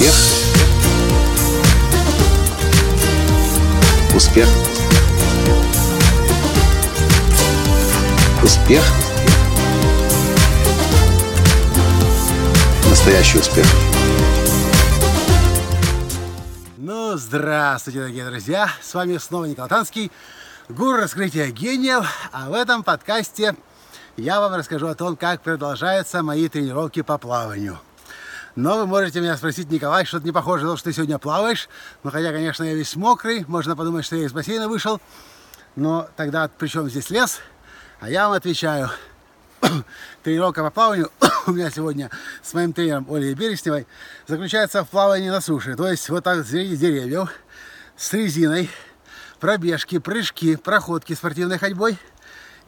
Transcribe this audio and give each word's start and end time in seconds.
Успех. 0.00 0.14
Успех. 4.14 4.48
Успех. 8.42 8.82
Настоящий 12.88 13.40
успех. 13.40 13.66
Ну, 16.78 17.18
здравствуйте, 17.18 17.98
дорогие 17.98 18.24
друзья! 18.24 18.70
С 18.80 18.94
вами 18.94 19.18
снова 19.18 19.44
Николай 19.44 19.68
Танский, 19.68 20.10
гуру 20.70 20.96
раскрытия 20.96 21.48
гениев. 21.48 22.06
А 22.32 22.48
в 22.48 22.54
этом 22.54 22.84
подкасте 22.84 23.54
я 24.16 24.40
вам 24.40 24.54
расскажу 24.54 24.86
о 24.86 24.94
том, 24.94 25.18
как 25.18 25.42
продолжаются 25.42 26.22
мои 26.22 26.48
тренировки 26.48 27.02
по 27.02 27.18
плаванию. 27.18 27.78
Но 28.56 28.76
вы 28.76 28.86
можете 28.86 29.20
меня 29.20 29.36
спросить, 29.36 29.70
Николай, 29.70 30.04
что-то 30.04 30.26
не 30.26 30.32
похоже 30.32 30.64
на 30.64 30.72
то, 30.72 30.76
что 30.76 30.90
ты 30.90 30.94
сегодня 30.94 31.18
плаваешь. 31.18 31.68
Ну, 32.02 32.10
хотя, 32.10 32.32
конечно, 32.32 32.64
я 32.64 32.74
весь 32.74 32.96
мокрый, 32.96 33.44
можно 33.46 33.76
подумать, 33.76 34.04
что 34.04 34.16
я 34.16 34.24
из 34.24 34.32
бассейна 34.32 34.68
вышел. 34.68 35.00
Но 35.76 36.08
тогда 36.16 36.48
при 36.48 36.66
чем 36.66 36.90
здесь 36.90 37.10
лес? 37.10 37.40
А 38.00 38.10
я 38.10 38.26
вам 38.26 38.36
отвечаю, 38.36 38.90
тренировка 40.24 40.64
по 40.64 40.70
плаванию 40.70 41.10
у 41.46 41.52
меня 41.52 41.70
сегодня 41.70 42.10
с 42.42 42.52
моим 42.54 42.72
тренером 42.72 43.06
Олей 43.08 43.34
Бересневой 43.34 43.86
заключается 44.26 44.84
в 44.84 44.88
плавании 44.88 45.30
на 45.30 45.40
суше. 45.40 45.76
То 45.76 45.88
есть 45.88 46.08
вот 46.08 46.24
так 46.24 46.44
среди 46.44 46.76
деревьев 46.76 47.30
с 47.96 48.12
резиной, 48.12 48.68
пробежки, 49.38 49.98
прыжки, 49.98 50.56
проходки 50.56 51.12
спортивной 51.12 51.58
ходьбой. 51.58 51.98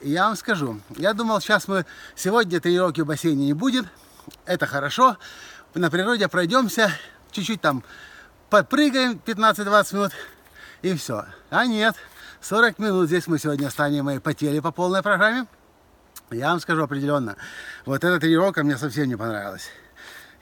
И 0.01 0.11
я 0.11 0.27
вам 0.27 0.37
скажу, 0.37 0.81
я 0.97 1.13
думал, 1.13 1.41
сейчас 1.41 1.67
мы 1.67 1.87
сегодня 2.15 2.61
тренировки 2.61 3.01
в 3.01 3.07
бассейне 3.07 3.47
не 3.47 3.53
будет. 3.53 3.87
Это 4.47 4.67
хорошо, 4.67 5.17
на 5.75 5.91
природе 5.91 6.29
пройдемся, 6.29 6.91
чуть-чуть 7.31 7.61
там 7.61 7.83
подпрыгаем 8.51 9.21
15-20 9.25 9.95
минут 9.95 10.13
и 10.83 10.95
все. 10.95 11.25
А 11.51 11.67
нет, 11.67 11.97
40 12.41 12.79
минут 12.79 13.07
здесь 13.07 13.27
мы 13.27 13.39
сегодня 13.39 13.71
станем 13.71 14.11
и 14.11 14.19
потели 14.19 14.61
по 14.61 14.73
полной 14.73 15.03
программе. 15.03 15.47
Я 16.31 16.51
вам 16.51 16.61
скажу 16.61 16.83
определенно, 16.83 17.37
вот 17.85 18.05
эта 18.05 18.19
тренировка 18.19 18.63
мне 18.63 18.77
совсем 18.77 19.09
не 19.09 19.17
понравилась. 19.17 19.69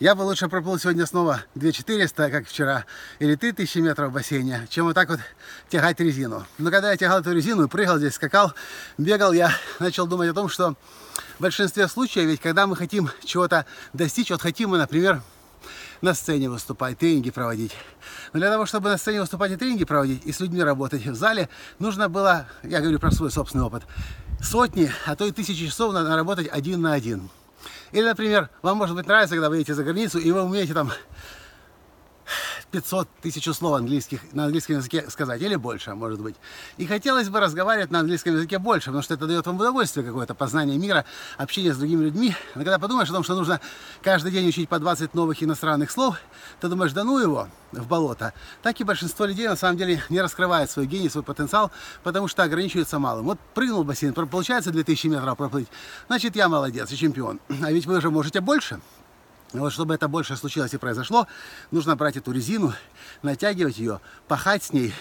Я 0.00 0.14
бы 0.14 0.22
лучше 0.22 0.48
проплыл 0.48 0.78
сегодня 0.78 1.04
снова 1.04 1.44
2400, 1.56 2.30
как 2.30 2.48
вчера, 2.48 2.86
или 3.18 3.34
3000 3.34 3.78
метров 3.80 4.10
в 4.10 4.14
бассейне, 4.14 4.66
чем 4.70 4.86
вот 4.86 4.94
так 4.94 5.10
вот 5.10 5.20
тягать 5.68 6.00
резину. 6.00 6.46
Но 6.56 6.70
когда 6.70 6.90
я 6.90 6.96
тягал 6.96 7.20
эту 7.20 7.34
резину, 7.34 7.68
прыгал 7.68 7.98
здесь, 7.98 8.14
скакал, 8.14 8.54
бегал, 8.96 9.34
я 9.34 9.52
начал 9.78 10.06
думать 10.06 10.30
о 10.30 10.32
том, 10.32 10.48
что 10.48 10.74
в 11.36 11.42
большинстве 11.42 11.86
случаев, 11.86 12.24
ведь 12.24 12.40
когда 12.40 12.66
мы 12.66 12.76
хотим 12.76 13.10
чего-то 13.24 13.66
достичь, 13.92 14.30
вот 14.30 14.40
хотим 14.40 14.70
мы, 14.70 14.78
например, 14.78 15.20
на 16.00 16.14
сцене 16.14 16.48
выступать, 16.48 16.96
тренинги 16.96 17.30
проводить. 17.30 17.72
Но 18.32 18.40
для 18.40 18.50
того, 18.50 18.64
чтобы 18.64 18.88
на 18.88 18.96
сцене 18.96 19.20
выступать 19.20 19.52
и 19.52 19.56
тренинги 19.56 19.84
проводить, 19.84 20.24
и 20.24 20.32
с 20.32 20.40
людьми 20.40 20.62
работать 20.62 21.04
в 21.04 21.14
зале, 21.14 21.50
нужно 21.78 22.08
было, 22.08 22.46
я 22.62 22.80
говорю 22.80 23.00
про 23.00 23.10
свой 23.10 23.30
собственный 23.30 23.64
опыт, 23.64 23.82
сотни, 24.42 24.90
а 25.04 25.14
то 25.14 25.26
и 25.26 25.30
тысячи 25.30 25.66
часов 25.66 25.92
надо 25.92 26.16
работать 26.16 26.48
один 26.50 26.80
на 26.80 26.94
один. 26.94 27.28
Или, 27.92 28.04
например, 28.04 28.50
вам, 28.62 28.76
может 28.76 28.96
быть, 28.96 29.06
нравится, 29.06 29.34
когда 29.34 29.48
вы 29.48 29.56
едете 29.56 29.74
за 29.74 29.84
границу, 29.84 30.18
и 30.18 30.30
вы 30.30 30.42
умеете 30.42 30.74
там 30.74 30.90
500 32.70 33.08
тысяч 33.22 33.44
слов 33.54 33.76
английских, 33.76 34.20
на 34.32 34.44
английском 34.44 34.76
языке 34.76 35.08
сказать, 35.10 35.40
или 35.42 35.56
больше, 35.56 35.94
может 35.94 36.20
быть. 36.20 36.36
И 36.76 36.86
хотелось 36.86 37.28
бы 37.28 37.40
разговаривать 37.40 37.90
на 37.90 38.00
английском 38.00 38.34
языке 38.34 38.58
больше, 38.58 38.86
потому 38.86 39.02
что 39.02 39.14
это 39.14 39.26
дает 39.26 39.46
вам 39.46 39.56
удовольствие 39.56 40.06
какое-то, 40.06 40.34
познание 40.34 40.78
мира, 40.78 41.04
общение 41.36 41.74
с 41.74 41.76
другими 41.78 42.04
людьми. 42.04 42.34
Но 42.54 42.62
когда 42.62 42.78
подумаешь 42.78 43.10
о 43.10 43.12
том, 43.12 43.24
что 43.24 43.34
нужно 43.34 43.60
каждый 44.02 44.32
день 44.32 44.48
учить 44.48 44.68
по 44.68 44.78
20 44.78 45.14
новых 45.14 45.42
иностранных 45.42 45.90
слов, 45.90 46.18
ты 46.60 46.68
думаешь, 46.68 46.92
да 46.92 47.04
ну 47.04 47.18
его 47.18 47.48
в 47.72 47.86
болото. 47.86 48.32
Так 48.62 48.80
и 48.80 48.84
большинство 48.84 49.26
людей 49.26 49.48
на 49.48 49.56
самом 49.56 49.76
деле 49.76 50.02
не 50.08 50.20
раскрывает 50.20 50.70
свой 50.70 50.86
гений, 50.86 51.08
свой 51.08 51.24
потенциал, 51.24 51.70
потому 52.02 52.28
что 52.28 52.42
ограничиваются 52.42 52.98
малым. 52.98 53.26
Вот 53.26 53.38
прыгнул 53.54 53.82
в 53.82 53.86
бассейн, 53.86 54.14
получается 54.14 54.70
2000 54.70 55.06
метров 55.08 55.36
проплыть, 55.36 55.68
значит 56.08 56.36
я 56.36 56.48
молодец 56.48 56.90
и 56.92 56.96
чемпион. 56.96 57.40
А 57.62 57.72
ведь 57.72 57.86
вы 57.86 57.98
уже 57.98 58.10
можете 58.10 58.40
больше. 58.40 58.80
Вот 59.52 59.72
чтобы 59.72 59.94
это 59.94 60.06
больше 60.06 60.36
случилось 60.36 60.74
и 60.74 60.78
произошло, 60.78 61.26
нужно 61.72 61.96
брать 61.96 62.16
эту 62.16 62.30
резину, 62.30 62.72
натягивать 63.22 63.78
ее, 63.78 64.00
пахать 64.28 64.62
с 64.62 64.72
ней, 64.72 64.94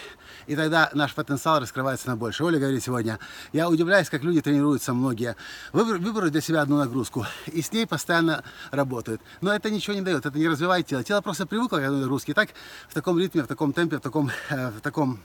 и 0.48 0.56
тогда 0.56 0.90
наш 0.94 1.14
потенциал 1.14 1.60
раскрывается 1.60 2.08
на 2.08 2.16
больше. 2.16 2.44
Оля 2.44 2.58
говорит 2.58 2.84
сегодня, 2.84 3.20
я 3.54 3.70
удивляюсь, 3.70 4.10
как 4.10 4.24
люди 4.24 4.42
тренируются 4.42 4.96
многие, 4.96 5.36
выберут 5.72 6.32
для 6.32 6.42
себя 6.42 6.62
одну 6.62 6.78
нагрузку, 6.78 7.28
и 7.46 7.62
с 7.62 7.72
ней 7.72 7.86
постоянно 7.86 8.44
работают. 8.72 9.22
Но 9.42 9.54
это 9.54 9.70
ничего 9.70 9.94
не 9.94 10.02
дает, 10.02 10.26
это 10.26 10.36
не 10.36 10.48
развивает 10.48 10.88
тело. 10.88 11.04
Тело 11.04 11.22
просто 11.22 11.46
привыкло 11.46 11.78
к 11.78 11.84
одной 11.84 12.02
нагрузке, 12.02 12.32
и 12.32 12.36
так 12.36 12.50
в 12.88 12.94
таком 12.96 13.20
ритме, 13.20 13.44
в 13.44 13.48
таком 13.48 13.72
темпе, 13.72 13.98
в 13.98 14.02
таком, 14.02 14.32
э, 14.50 14.70
в 14.70 14.82
таком 14.82 15.20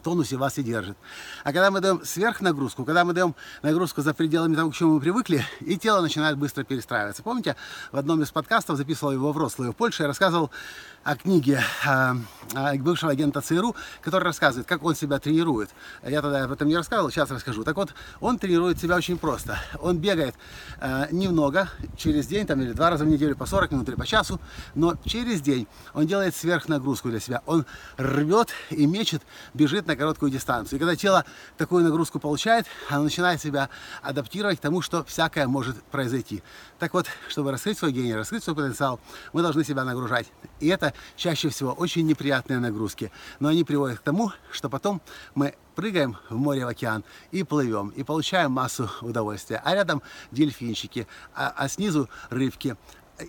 тонусе 0.00 0.36
вас 0.36 0.58
и 0.58 0.62
держит. 0.62 0.96
А 1.44 1.52
когда 1.52 1.70
мы 1.70 1.80
даем 1.80 2.04
сверхнагрузку, 2.04 2.84
когда 2.84 3.04
мы 3.04 3.12
даем 3.12 3.34
нагрузку 3.62 4.02
за 4.02 4.14
пределами 4.14 4.54
того, 4.54 4.70
к 4.70 4.74
чему 4.74 4.94
мы 4.94 5.00
привыкли, 5.00 5.44
и 5.60 5.76
тело 5.76 6.00
начинает 6.00 6.36
быстро 6.36 6.64
перестраиваться. 6.64 7.22
Помните, 7.22 7.56
в 7.92 7.96
одном 7.96 8.22
из 8.22 8.30
подкастов 8.30 8.76
записывал 8.76 9.12
его 9.12 9.32
взрослый 9.32 9.70
в 9.70 9.72
Польше, 9.72 10.02
я 10.02 10.08
рассказывал 10.08 10.50
о 11.02 11.16
книге 11.16 11.62
э, 11.86 12.76
бывшего 12.78 13.12
агента 13.12 13.40
ЦРУ, 13.40 13.74
который 14.02 14.24
рассказывает, 14.24 14.66
как 14.66 14.84
он 14.84 14.94
себя 14.94 15.18
тренирует. 15.18 15.70
Я 16.02 16.20
тогда 16.20 16.44
об 16.44 16.52
этом 16.52 16.68
не 16.68 16.76
рассказывал, 16.76 17.10
сейчас 17.10 17.30
расскажу. 17.30 17.64
Так 17.64 17.76
вот, 17.76 17.94
он 18.20 18.38
тренирует 18.38 18.78
себя 18.78 18.96
очень 18.96 19.16
просто. 19.16 19.58
Он 19.80 19.98
бегает 19.98 20.34
э, 20.80 21.06
немного, 21.10 21.70
через 21.96 22.26
день, 22.26 22.46
там, 22.46 22.60
или 22.60 22.72
два 22.72 22.90
раза 22.90 23.04
в 23.04 23.08
неделю, 23.08 23.34
по 23.34 23.46
40 23.46 23.70
минут 23.72 23.88
или 23.88 23.96
по 23.96 24.06
часу, 24.06 24.40
но 24.74 24.94
через 25.04 25.40
день 25.40 25.66
он 25.94 26.06
делает 26.06 26.34
сверхнагрузку 26.36 27.08
для 27.08 27.20
себя. 27.20 27.42
Он 27.46 27.64
рвет 27.96 28.48
и 28.70 28.86
мечет, 28.86 29.22
бежит 29.54 29.86
на 29.90 29.96
короткую 29.96 30.30
дистанцию. 30.30 30.76
И 30.76 30.80
когда 30.80 30.96
тело 30.96 31.24
такую 31.56 31.84
нагрузку 31.84 32.20
получает, 32.20 32.66
оно 32.88 33.04
начинает 33.04 33.40
себя 33.40 33.68
адаптировать 34.02 34.58
к 34.58 34.62
тому, 34.62 34.82
что 34.82 35.04
всякое 35.04 35.46
может 35.48 35.82
произойти. 35.84 36.42
Так 36.78 36.94
вот, 36.94 37.06
чтобы 37.28 37.50
раскрыть 37.50 37.78
свой 37.78 37.92
гений, 37.92 38.14
раскрыть 38.14 38.44
свой 38.44 38.56
потенциал, 38.56 39.00
мы 39.32 39.42
должны 39.42 39.64
себя 39.64 39.84
нагружать. 39.84 40.32
И 40.60 40.68
это 40.68 40.94
чаще 41.16 41.48
всего 41.48 41.72
очень 41.72 42.06
неприятные 42.06 42.60
нагрузки. 42.60 43.10
Но 43.40 43.48
они 43.48 43.64
приводят 43.64 43.98
к 43.98 44.02
тому, 44.02 44.32
что 44.52 44.68
потом 44.68 45.02
мы 45.34 45.54
прыгаем 45.74 46.16
в 46.28 46.36
море, 46.36 46.64
в 46.64 46.68
океан 46.68 47.04
и 47.32 47.42
плывем, 47.42 47.88
и 47.88 48.02
получаем 48.02 48.52
массу 48.52 48.90
удовольствия. 49.00 49.60
А 49.64 49.74
рядом 49.74 50.02
дельфинчики, 50.30 51.06
а, 51.34 51.52
а 51.56 51.68
снизу 51.68 52.08
рыбки 52.28 52.76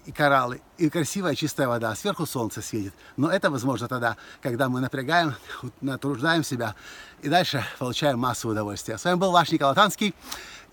и 0.06 0.12
кораллы, 0.12 0.62
и 0.78 0.90
красивая 0.90 1.35
чистая 1.35 1.68
вода, 1.68 1.94
сверху 1.96 2.25
солнце 2.25 2.62
светит. 2.62 2.94
Но 3.18 3.29
это 3.29 3.50
возможно 3.50 3.88
тогда, 3.88 4.18
когда 4.41 4.69
мы 4.69 4.79
напрягаем, 4.79 5.35
натруждаем 5.81 6.44
себя 6.44 6.75
и 7.22 7.29
дальше 7.29 7.63
получаем 7.79 8.19
массу 8.19 8.50
удовольствия. 8.50 8.97
С 8.97 9.06
вами 9.06 9.16
был 9.16 9.31
ваш 9.31 9.52
Николай 9.52 9.75
Танский, 9.75 10.16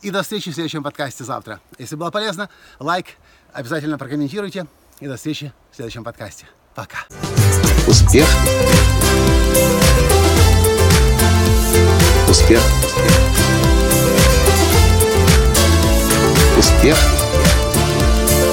и 0.01 0.11
до 0.11 0.23
встречи 0.23 0.51
в 0.51 0.55
следующем 0.55 0.83
подкасте 0.83 1.25
завтра. 1.25 1.61
Если 1.79 1.97
было 1.97 2.11
полезно, 2.11 2.49
лайк, 2.79 3.07
обязательно 3.53 3.99
прокомментируйте, 3.99 4.67
и 5.01 5.07
до 5.07 5.17
встречи 5.17 5.53
в 5.71 5.77
следующем 5.77 6.05
подкасте. 6.05 6.47
Пока. 6.75 6.99
Успех. 7.87 8.29
Успех. 12.29 12.63
Успех. 16.57 17.18